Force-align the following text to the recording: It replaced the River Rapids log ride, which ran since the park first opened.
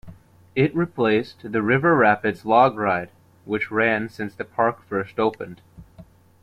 It 0.55 0.75
replaced 0.75 1.51
the 1.51 1.61
River 1.61 1.93
Rapids 1.93 2.43
log 2.43 2.75
ride, 2.75 3.11
which 3.45 3.69
ran 3.69 4.09
since 4.09 4.33
the 4.33 4.43
park 4.43 4.83
first 4.87 5.19
opened. 5.19 5.61